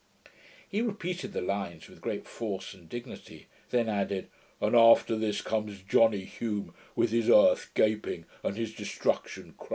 [0.67, 5.83] ]He repeated the lines with great force and dignity; then added, 'And, after this, comes
[5.83, 9.69] Johnny Hoe, with his EARTH GAPING, and his DESTRUCTION CRYING Pooh!'